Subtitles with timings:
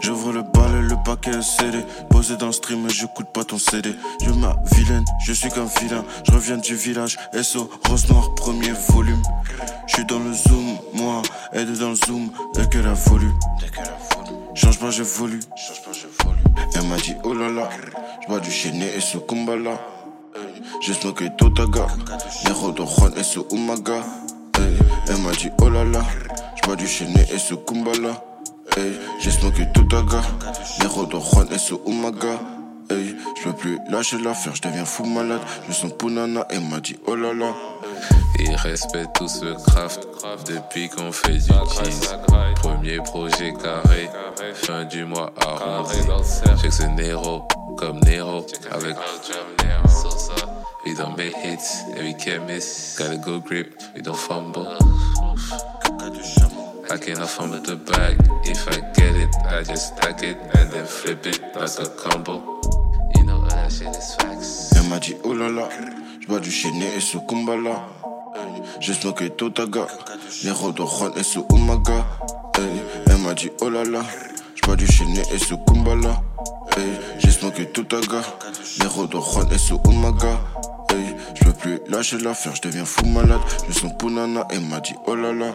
[0.00, 1.78] J'ouvre le balai, le paquet le CD.
[2.10, 3.92] Posé dans le stream, j'écoute pas ton CD.
[4.22, 6.04] Je ma vilaine, je suis qu'un vilain.
[6.24, 9.22] Je reviens du village, SO, Rose Noire, premier volume.
[9.88, 11.22] Je suis dans le zoom, moi,
[11.52, 13.32] aide dans le zoom, dès qu'elle a voulu.
[14.54, 15.40] Change pas, j'évolue.
[16.74, 17.68] Elle m'a dit, oh là là,
[18.22, 19.95] je bois du chéné et ce combat là
[20.86, 20.92] kumbala.
[20.92, 21.86] J'ai smoké Totaga,
[22.44, 24.02] Nero de Juan et ce Umaga.
[25.08, 26.02] Elle m'a dit, oh là là,
[26.56, 28.22] je bois du chéné et ce kumbala.
[29.20, 30.20] J'ai smoké Totaga,
[30.80, 32.38] Nero de Juan et ce Umaga.
[32.90, 35.40] Je peux plus lâcher l'affaire, je deviens fou malade.
[35.68, 37.52] Je sens Punana, elle m'a dit, oh là là.
[38.38, 40.06] Ils respectent tout ce craft
[40.46, 42.14] depuis qu'on fait du cheese.
[42.56, 44.08] Premier projet carré,
[44.54, 45.98] fin du mois arrondi.
[46.62, 47.42] J'ai que c'est Nero,
[47.76, 48.94] comme Nero, avec
[50.86, 52.96] We don't make hits, and we can't miss.
[52.96, 54.68] Got a good grip, we don't fumble.
[56.88, 58.16] I cannot fumble the bag.
[58.44, 62.60] If I get it, I just stack it and then flip it like a combo.
[63.16, 64.74] You know that shit is facts.
[64.76, 65.68] Elle m'a dit, oh là là,
[66.20, 67.82] je bois du chéné et ce kumbala.
[68.78, 69.88] J'ai smoké Totaga,
[70.44, 72.06] les de et ce Umaga.
[73.10, 74.02] Elle m'a dit, oh là là,
[74.54, 76.22] je bois du chéné et ce kumbala.
[77.18, 77.66] J'ai smoké
[79.06, 79.76] les de Juan
[80.90, 81.16] et.
[81.34, 83.40] Je peux plus lâcher l'affaire, je deviens fou malade.
[83.68, 85.52] Je sens Punana, elle m'a dit, oh là là.